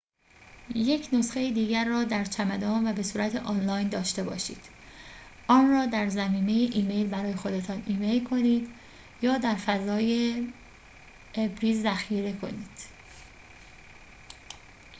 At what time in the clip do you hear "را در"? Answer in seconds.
1.89-2.25, 5.71-6.09